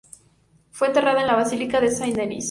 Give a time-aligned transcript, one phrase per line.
[0.71, 2.39] Fue enterrada en la Basílica de Saint-Denis.